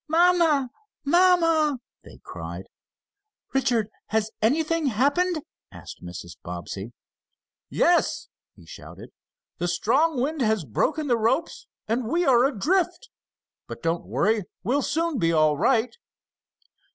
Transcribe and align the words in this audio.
"Mamma! 0.07 0.71
Mamma!" 1.05 1.77
they 2.03 2.17
cried. 2.23 2.63
"Richard, 3.53 3.87
has 4.07 4.31
anything 4.41 4.87
happened?" 4.87 5.43
asked 5.71 6.03
Mrs. 6.03 6.37
Bobbsey. 6.41 6.91
"Yes!" 7.69 8.27
he 8.55 8.65
shouted. 8.65 9.11
"The 9.59 9.67
strong 9.67 10.19
wind 10.19 10.41
has 10.41 10.65
broken 10.65 11.05
the 11.05 11.19
ropes, 11.19 11.67
and 11.87 12.07
we 12.07 12.25
are 12.25 12.45
adrift. 12.45 13.11
But 13.67 13.83
don't 13.83 14.07
worry. 14.07 14.45
We'll 14.63 14.81
soon 14.81 15.19
be 15.19 15.31
all 15.31 15.55
right!" 15.55 15.95